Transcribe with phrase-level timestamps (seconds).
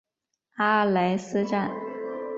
[0.55, 1.69] 阿莱斯站。